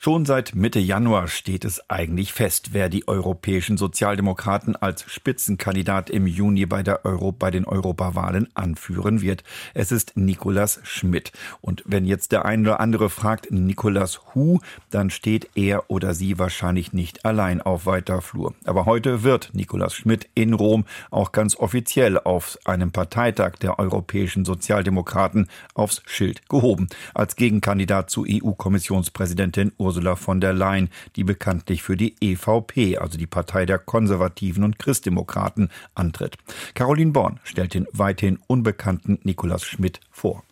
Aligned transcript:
Schon 0.00 0.24
seit 0.24 0.54
Mitte 0.54 0.78
Januar 0.78 1.26
steht 1.26 1.64
es 1.64 1.90
eigentlich 1.90 2.32
fest, 2.32 2.68
wer 2.72 2.88
die 2.88 3.08
europäischen 3.08 3.76
Sozialdemokraten 3.76 4.76
als 4.76 5.04
Spitzenkandidat 5.10 6.08
im 6.08 6.28
Juni 6.28 6.66
bei, 6.66 6.84
der 6.84 7.04
Euro, 7.04 7.32
bei 7.32 7.50
den 7.50 7.64
Europawahlen 7.64 8.46
anführen 8.54 9.22
wird. 9.22 9.42
Es 9.74 9.90
ist 9.90 10.16
Nicolas 10.16 10.78
Schmidt. 10.84 11.32
Und 11.60 11.82
wenn 11.84 12.04
jetzt 12.04 12.30
der 12.30 12.44
eine 12.44 12.62
oder 12.62 12.78
andere 12.78 13.10
fragt, 13.10 13.50
Nicolas 13.50 14.20
Hu, 14.36 14.60
dann 14.90 15.10
steht 15.10 15.50
er 15.56 15.90
oder 15.90 16.14
sie 16.14 16.38
wahrscheinlich 16.38 16.92
nicht 16.92 17.24
allein 17.24 17.60
auf 17.60 17.84
weiter 17.84 18.22
Flur. 18.22 18.54
Aber 18.66 18.86
heute 18.86 19.24
wird 19.24 19.50
Nicolas 19.52 19.94
Schmidt 19.94 20.28
in 20.34 20.54
Rom 20.54 20.84
auch 21.10 21.32
ganz 21.32 21.56
offiziell 21.56 22.20
auf 22.20 22.56
einem 22.64 22.92
Parteitag 22.92 23.56
der 23.56 23.80
europäischen 23.80 24.44
Sozialdemokraten 24.44 25.48
aufs 25.74 26.02
Schild 26.06 26.48
gehoben. 26.48 26.86
Als 27.14 27.34
Gegenkandidat 27.34 28.10
zu 28.10 28.24
EU-Kommissionspräsidentin 28.28 29.72
Ursula 29.76 29.87
von 30.16 30.40
der 30.40 30.52
Leyen, 30.52 30.90
die 31.16 31.24
bekanntlich 31.24 31.82
für 31.82 31.96
die 31.96 32.14
EVP, 32.20 32.98
also 32.98 33.18
die 33.18 33.26
Partei 33.26 33.66
der 33.66 33.78
Konservativen 33.78 34.64
und 34.64 34.78
Christdemokraten, 34.78 35.70
antritt. 35.94 36.36
Caroline 36.74 37.12
Born 37.12 37.40
stellt 37.44 37.74
den 37.74 37.86
weithin 37.92 38.38
unbekannten 38.46 39.18
Nikolaus 39.22 39.64
Schmidt 39.64 40.00
vor. 40.10 40.44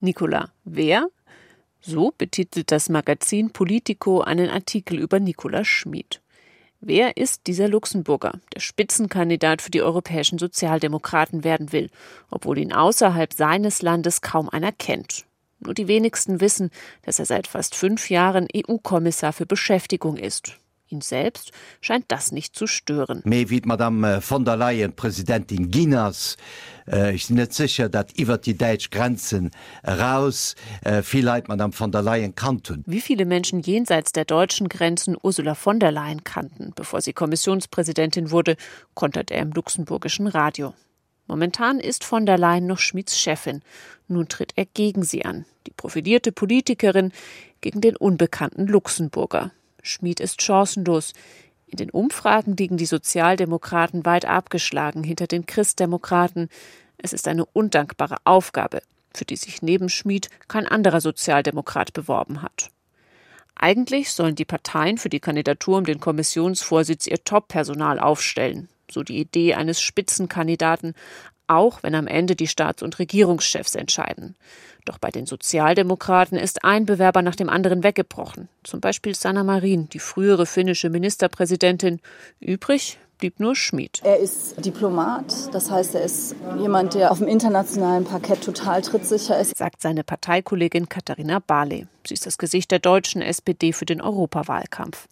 Nikola, 0.00 0.50
wer? 0.64 1.08
So 1.80 2.12
betitelt 2.16 2.72
das 2.72 2.88
Magazin 2.88 3.50
Politico 3.50 4.20
einen 4.20 4.50
Artikel 4.50 4.98
über 4.98 5.20
Nikolaus 5.20 5.66
Schmid. 5.66 6.20
Wer 6.80 7.16
ist 7.16 7.48
dieser 7.48 7.68
Luxemburger, 7.68 8.38
der 8.54 8.60
Spitzenkandidat 8.60 9.62
für 9.62 9.70
die 9.70 9.82
europäischen 9.82 10.38
Sozialdemokraten 10.38 11.42
werden 11.42 11.72
will, 11.72 11.90
obwohl 12.30 12.58
ihn 12.58 12.72
außerhalb 12.72 13.32
seines 13.32 13.82
Landes 13.82 14.20
kaum 14.20 14.48
einer 14.48 14.70
kennt? 14.70 15.27
Nur 15.60 15.74
die 15.74 15.88
wenigsten 15.88 16.40
wissen, 16.40 16.70
dass 17.02 17.18
er 17.18 17.26
seit 17.26 17.46
fast 17.46 17.74
fünf 17.74 18.10
Jahren 18.10 18.46
EU-Kommissar 18.54 19.32
für 19.32 19.46
Beschäftigung 19.46 20.16
ist. 20.16 20.56
Ihn 20.90 21.02
selbst 21.02 21.52
scheint 21.82 22.06
das 22.08 22.32
nicht 22.32 22.56
zu 22.56 22.66
stören. 22.66 23.20
Me 23.24 23.50
wie 23.50 23.60
Madame 23.64 24.16
äh, 24.16 24.20
von 24.22 24.46
der 24.46 24.56
Leyen 24.56 24.94
Präsidentin 24.94 25.70
Ginas 25.70 26.38
äh, 26.90 27.14
ich 27.14 27.26
bin 27.26 27.36
net 27.36 27.52
sicher, 27.52 27.90
dat 27.90 28.18
iwwer 28.18 28.38
die 28.38 28.56
Deitsch 28.56 28.90
Grenzen 28.90 29.50
raus 29.86 30.54
äh, 30.84 31.02
vielleicht 31.02 31.48
Madame 31.48 31.72
von 31.72 31.92
der 31.92 32.02
Leyen 32.02 32.34
kannten. 32.34 32.84
Wie 32.86 33.02
viele 33.02 33.26
Menschen 33.26 33.60
jenseits 33.60 34.12
der 34.12 34.24
deutschen 34.24 34.68
Grenzen 34.68 35.16
Ursula 35.22 35.54
von 35.54 35.78
der 35.78 35.92
Leyen 35.92 36.24
kannten, 36.24 36.72
bevor 36.74 37.02
sie 37.02 37.12
Kommissionspräsidentin 37.12 38.30
wurde, 38.30 38.56
kontert 38.94 39.30
er 39.30 39.42
im 39.42 39.52
luxemburgischen 39.52 40.26
Radio. 40.26 40.72
Momentan 41.28 41.78
ist 41.78 42.04
von 42.04 42.24
der 42.24 42.38
Leyen 42.38 42.66
noch 42.66 42.78
Schmieds 42.78 43.18
Chefin. 43.18 43.60
Nun 44.08 44.28
tritt 44.28 44.54
er 44.56 44.64
gegen 44.64 45.02
sie 45.02 45.26
an, 45.26 45.44
die 45.66 45.72
profilierte 45.72 46.32
Politikerin 46.32 47.12
gegen 47.60 47.82
den 47.82 47.96
unbekannten 47.96 48.66
Luxemburger. 48.66 49.52
Schmied 49.82 50.20
ist 50.20 50.40
chancenlos. 50.40 51.12
In 51.66 51.76
den 51.76 51.90
Umfragen 51.90 52.56
liegen 52.56 52.78
die 52.78 52.86
Sozialdemokraten 52.86 54.06
weit 54.06 54.24
abgeschlagen 54.24 55.04
hinter 55.04 55.26
den 55.26 55.44
Christdemokraten. 55.44 56.48
Es 56.96 57.12
ist 57.12 57.28
eine 57.28 57.44
undankbare 57.44 58.16
Aufgabe, 58.24 58.80
für 59.12 59.26
die 59.26 59.36
sich 59.36 59.60
neben 59.60 59.90
Schmied 59.90 60.30
kein 60.48 60.66
anderer 60.66 61.02
Sozialdemokrat 61.02 61.92
beworben 61.92 62.40
hat. 62.40 62.70
Eigentlich 63.54 64.12
sollen 64.12 64.34
die 64.34 64.46
Parteien 64.46 64.96
für 64.96 65.10
die 65.10 65.20
Kandidatur 65.20 65.76
um 65.76 65.84
den 65.84 66.00
Kommissionsvorsitz 66.00 67.06
ihr 67.06 67.22
Top-Personal 67.22 67.98
aufstellen 67.98 68.70
so 68.90 69.02
die 69.02 69.18
Idee 69.18 69.54
eines 69.54 69.80
Spitzenkandidaten, 69.80 70.94
auch 71.46 71.82
wenn 71.82 71.94
am 71.94 72.06
Ende 72.06 72.36
die 72.36 72.46
Staats- 72.46 72.82
und 72.82 72.98
Regierungschefs 72.98 73.74
entscheiden. 73.74 74.36
Doch 74.84 74.98
bei 74.98 75.10
den 75.10 75.26
Sozialdemokraten 75.26 76.38
ist 76.38 76.64
ein 76.64 76.86
Bewerber 76.86 77.22
nach 77.22 77.36
dem 77.36 77.48
anderen 77.48 77.82
weggebrochen, 77.82 78.48
zum 78.64 78.80
Beispiel 78.80 79.14
Sanna 79.14 79.44
Marin, 79.44 79.88
die 79.88 79.98
frühere 79.98 80.46
finnische 80.46 80.90
Ministerpräsidentin. 80.90 82.00
Übrig 82.40 82.98
blieb 83.18 83.40
nur 83.40 83.56
Schmid. 83.56 84.00
Er 84.04 84.18
ist 84.18 84.64
Diplomat, 84.64 85.52
das 85.52 85.70
heißt, 85.70 85.94
er 85.94 86.02
ist 86.02 86.34
jemand, 86.58 86.94
der 86.94 87.10
auf 87.10 87.18
dem 87.18 87.28
internationalen 87.28 88.04
Parkett 88.04 88.42
total 88.42 88.80
trittsicher 88.80 89.38
ist, 89.38 89.56
sagt 89.56 89.82
seine 89.82 90.04
Parteikollegin 90.04 90.88
Katharina 90.88 91.40
Barley. 91.40 91.86
Sie 92.06 92.14
ist 92.14 92.26
das 92.26 92.38
Gesicht 92.38 92.70
der 92.70 92.78
deutschen 92.78 93.20
SPD 93.20 93.72
für 93.72 93.86
den 93.86 94.00
Europawahlkampf. 94.00 95.08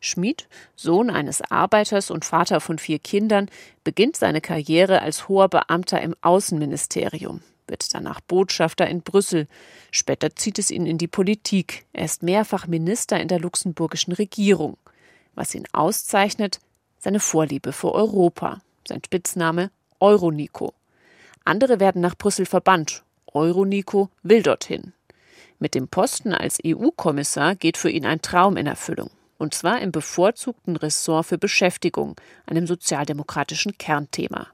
Schmid, 0.00 0.48
Sohn 0.76 1.10
eines 1.10 1.42
Arbeiters 1.42 2.10
und 2.10 2.24
Vater 2.24 2.60
von 2.60 2.78
vier 2.78 2.98
Kindern, 2.98 3.50
beginnt 3.84 4.16
seine 4.16 4.40
Karriere 4.40 5.02
als 5.02 5.28
hoher 5.28 5.48
Beamter 5.48 6.00
im 6.00 6.16
Außenministerium, 6.22 7.42
wird 7.66 7.94
danach 7.94 8.20
Botschafter 8.22 8.88
in 8.88 9.02
Brüssel. 9.02 9.46
Später 9.90 10.34
zieht 10.34 10.58
es 10.58 10.70
ihn 10.70 10.86
in 10.86 10.98
die 10.98 11.06
Politik. 11.06 11.84
Er 11.92 12.06
ist 12.06 12.22
mehrfach 12.22 12.66
Minister 12.66 13.20
in 13.20 13.28
der 13.28 13.38
luxemburgischen 13.38 14.14
Regierung. 14.14 14.78
Was 15.34 15.54
ihn 15.54 15.66
auszeichnet, 15.72 16.60
seine 16.98 17.20
Vorliebe 17.20 17.72
für 17.72 17.92
Europa. 17.92 18.60
Sein 18.88 19.02
Spitzname 19.04 19.70
Euronico. 20.00 20.72
Andere 21.44 21.78
werden 21.78 22.00
nach 22.00 22.16
Brüssel 22.16 22.46
verbannt. 22.46 23.04
Euronico 23.32 24.08
will 24.22 24.42
dorthin. 24.42 24.92
Mit 25.58 25.74
dem 25.74 25.88
Posten 25.88 26.32
als 26.32 26.58
EU-Kommissar 26.64 27.54
geht 27.54 27.76
für 27.76 27.90
ihn 27.90 28.06
ein 28.06 28.22
Traum 28.22 28.56
in 28.56 28.66
Erfüllung 28.66 29.10
und 29.40 29.54
zwar 29.54 29.80
im 29.80 29.90
bevorzugten 29.90 30.76
Ressort 30.76 31.26
für 31.26 31.38
Beschäftigung, 31.38 32.14
einem 32.46 32.66
sozialdemokratischen 32.66 33.78
Kernthema. 33.78 34.48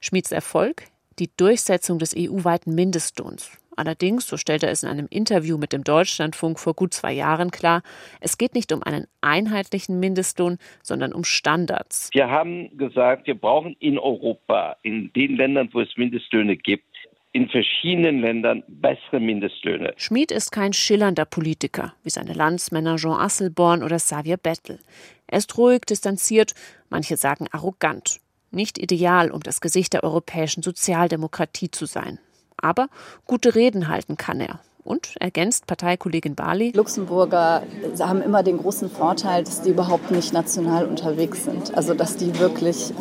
Schmieds 0.00 0.32
Erfolg 0.32 0.84
die 1.18 1.30
Durchsetzung 1.36 1.98
des 1.98 2.14
EU-weiten 2.16 2.74
Mindestlohns. 2.74 3.56
Allerdings, 3.76 4.26
so 4.26 4.36
stellte 4.36 4.66
er 4.66 4.72
es 4.72 4.82
in 4.82 4.88
einem 4.88 5.08
Interview 5.10 5.58
mit 5.58 5.72
dem 5.72 5.84
Deutschlandfunk 5.84 6.58
vor 6.58 6.74
gut 6.74 6.94
zwei 6.94 7.12
Jahren 7.12 7.50
klar, 7.50 7.82
es 8.20 8.38
geht 8.38 8.54
nicht 8.54 8.72
um 8.72 8.82
einen 8.82 9.06
einheitlichen 9.20 9.98
Mindestlohn, 9.98 10.58
sondern 10.82 11.12
um 11.12 11.24
Standards. 11.24 12.10
Wir 12.12 12.30
haben 12.30 12.76
gesagt, 12.76 13.26
wir 13.26 13.34
brauchen 13.34 13.76
in 13.80 13.98
Europa, 13.98 14.76
in 14.82 15.12
den 15.12 15.36
Ländern, 15.36 15.70
wo 15.72 15.80
es 15.80 15.96
Mindestlöhne 15.96 16.56
gibt, 16.56 16.84
in 17.34 17.48
verschiedenen 17.48 18.20
Ländern 18.20 18.62
bessere 18.68 19.18
Mindestlöhne. 19.18 19.92
Schmid 19.96 20.30
ist 20.30 20.52
kein 20.52 20.72
schillernder 20.72 21.24
Politiker 21.24 21.92
wie 22.04 22.10
seine 22.10 22.32
Landsmänner 22.32 22.94
Jean 22.96 23.20
Asselborn 23.20 23.82
oder 23.82 23.96
Xavier 23.96 24.36
Bettel. 24.36 24.78
Er 25.26 25.38
ist 25.38 25.58
ruhig, 25.58 25.80
distanziert, 25.80 26.54
manche 26.90 27.16
sagen 27.16 27.48
arrogant. 27.50 28.20
Nicht 28.52 28.78
ideal, 28.78 29.32
um 29.32 29.40
das 29.40 29.60
Gesicht 29.60 29.94
der 29.94 30.04
europäischen 30.04 30.62
Sozialdemokratie 30.62 31.72
zu 31.72 31.86
sein. 31.86 32.20
Aber 32.56 32.86
gute 33.26 33.56
Reden 33.56 33.88
halten 33.88 34.16
kann 34.16 34.40
er. 34.40 34.60
Und 34.84 35.16
ergänzt 35.18 35.66
Parteikollegin 35.66 36.36
Bali. 36.36 36.70
Luxemburger 36.72 37.64
haben 37.98 38.22
immer 38.22 38.44
den 38.44 38.58
großen 38.58 38.90
Vorteil, 38.90 39.42
dass 39.42 39.62
die 39.62 39.70
überhaupt 39.70 40.10
nicht 40.12 40.32
national 40.32 40.86
unterwegs 40.86 41.44
sind. 41.44 41.74
Also 41.74 41.94
dass 41.94 42.16
die 42.16 42.38
wirklich 42.38 42.92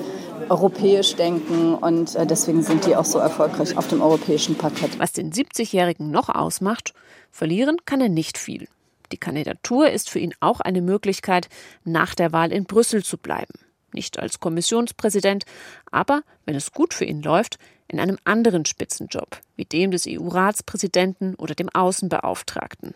europäisch 0.50 1.16
denken 1.16 1.76
und 1.76 2.16
äh, 2.16 2.26
deswegen 2.26 2.64
sind 2.64 2.86
die 2.86 2.96
auch 2.96 3.06
so 3.06 3.20
erfolgreich 3.20 3.78
auf 3.78 3.88
dem 3.88 4.02
europäischen 4.02 4.56
Parkett. 4.56 5.00
Was 5.00 5.12
den 5.12 5.31
70-Jährigen 5.31 6.12
noch 6.12 6.30
ausmacht, 6.30 6.94
verlieren 7.31 7.78
kann 7.86 8.02
er 8.02 8.09
nicht 8.09 8.38
viel. 8.38 8.68
Die 9.12 9.18
Kandidatur 9.18 9.90
ist 9.90 10.09
für 10.09 10.20
ihn 10.20 10.34
auch 10.40 10.59
eine 10.59 10.81
Möglichkeit, 10.81 11.50
nach 11.84 12.16
der 12.16 12.31
Wahl 12.31 12.52
in 12.52 12.66
Brüssel 12.66 13.04
zu 13.04 13.18
bleiben. 13.18 13.54
Nicht 13.94 14.18
als 14.18 14.40
Kommissionspräsident, 14.40 15.46
aber, 15.92 16.24
wenn 16.46 16.56
es 16.56 16.72
gut 16.72 16.94
für 16.94 17.06
ihn 17.06 17.22
läuft, 17.22 17.60
in 17.88 18.00
einem 18.00 18.18
anderen 18.24 18.66
Spitzenjob, 18.66 19.40
wie 19.56 19.66
dem 19.66 19.92
des 19.92 20.06
EU-Ratspräsidenten 20.08 21.36
oder 21.36 21.54
dem 21.54 21.70
Außenbeauftragten. 21.70 22.96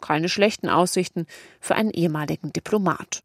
Keine 0.00 0.28
schlechten 0.28 0.68
Aussichten 0.68 1.26
für 1.60 1.74
einen 1.74 1.90
ehemaligen 1.90 2.52
Diplomat. 2.52 3.22